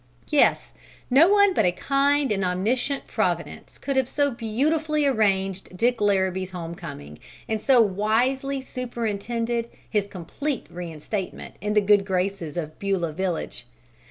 [0.31, 0.71] Yes,
[1.11, 6.49] no one but a kind and omniscient Providence could have so beautifully arranged Dick Larrabee's
[6.49, 13.67] homecoming, and so wisely superintended his complete reinstatement in the good graces of Beulah village.